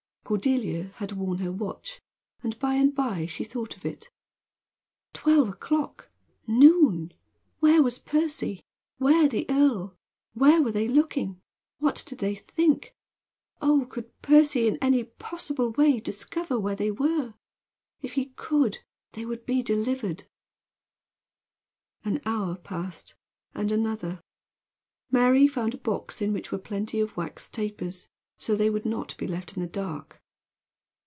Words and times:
Cordelia 0.23 0.83
had 0.95 1.11
worn 1.11 1.39
her 1.39 1.51
watch, 1.51 1.99
and 2.41 2.57
by 2.57 2.75
and 2.75 2.95
by 2.95 3.25
she 3.25 3.43
thought 3.43 3.75
of 3.75 3.85
it. 3.85 4.09
Twelve 5.11 5.49
o'clock! 5.49 6.09
Noon! 6.47 7.11
Where 7.59 7.83
was 7.83 7.99
Percy? 7.99 8.63
Where 8.97 9.27
the 9.27 9.45
earl? 9.49 9.93
Where 10.33 10.61
were 10.61 10.71
they 10.71 10.87
looking? 10.87 11.41
What 11.79 12.01
did 12.07 12.19
they 12.19 12.35
think? 12.35 12.95
Oh, 13.61 13.85
could 13.89 14.21
Percy 14.21 14.69
in 14.69 14.77
any 14.81 15.03
possible 15.03 15.71
way 15.71 15.99
discover 15.99 16.57
where 16.57 16.77
they 16.77 16.91
were? 16.91 17.33
If 18.01 18.13
he 18.13 18.27
could, 18.37 18.77
they 19.11 19.25
would 19.25 19.45
be 19.45 19.61
delivered! 19.61 20.29
An 22.05 22.21
hour 22.25 22.55
passed 22.55 23.15
and 23.53 23.69
another. 23.69 24.21
Mary 25.11 25.45
found 25.49 25.73
a 25.73 25.77
box 25.79 26.21
in 26.21 26.31
which 26.31 26.53
were 26.53 26.57
plenty 26.57 27.01
of 27.01 27.17
wax 27.17 27.49
tapers. 27.49 28.07
So 28.37 28.55
they 28.55 28.69
would 28.69 28.85
not 28.85 29.17
be 29.17 29.27
left 29.27 29.57
in 29.57 29.61
the 29.61 29.67
dark. 29.67 30.19